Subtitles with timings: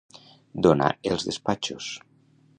[0.67, 1.93] Donar els despatxos.